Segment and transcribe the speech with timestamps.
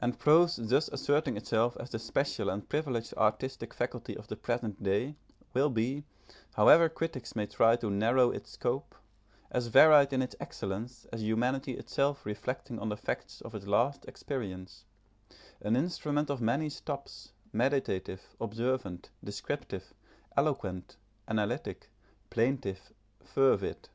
[0.00, 4.82] And prose thus asserting itself as the special and privileged artistic faculty of the present
[4.82, 5.14] day,
[5.54, 6.02] will be,
[6.54, 8.96] however critics may try to narrow its scope,
[9.52, 14.04] as varied in its excellence as humanity itself reflecting on the facts of its latest
[14.06, 14.84] experience
[15.60, 19.94] an instrument of many stops, meditative, observant, descriptive,
[20.36, 20.96] eloquent,
[21.28, 21.88] analytic,
[22.30, 22.92] plaintive,
[23.22, 23.88] fervid.